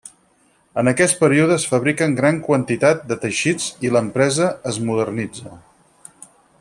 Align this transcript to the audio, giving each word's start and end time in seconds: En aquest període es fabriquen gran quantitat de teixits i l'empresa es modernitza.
En 0.81 0.87
aquest 0.91 1.17
període 1.19 1.57
es 1.59 1.65
fabriquen 1.73 2.15
gran 2.21 2.39
quantitat 2.47 3.05
de 3.11 3.19
teixits 3.27 3.69
i 3.89 3.93
l'empresa 3.97 4.49
es 4.73 4.81
modernitza. 4.89 5.55